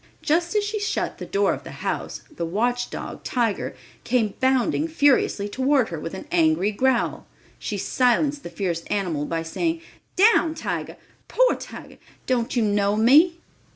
[0.23, 4.87] Just as she shut the door of the house, the watch dog, Tiger, came bounding
[4.87, 7.27] furiously toward her with an angry growl.
[7.59, 9.81] She silenced the fierce animal by saying,
[10.15, 13.37] "Down, Tiger—poor Tige—don't you know me?"